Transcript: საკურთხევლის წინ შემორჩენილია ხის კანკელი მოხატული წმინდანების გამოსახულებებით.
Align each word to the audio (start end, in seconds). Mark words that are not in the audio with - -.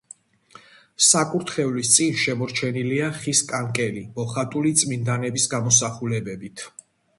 საკურთხევლის 1.07 1.91
წინ 1.97 2.15
შემორჩენილია 2.21 3.11
ხის 3.19 3.43
კანკელი 3.53 4.03
მოხატული 4.17 4.75
წმინდანების 4.83 5.49
გამოსახულებებით. 5.55 6.69